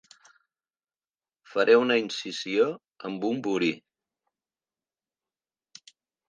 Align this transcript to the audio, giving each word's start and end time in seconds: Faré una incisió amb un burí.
Faré 1.51 1.75
una 1.79 1.97
incisió 2.03 2.65
amb 3.11 3.27
un 3.29 3.45
burí. 3.49 3.69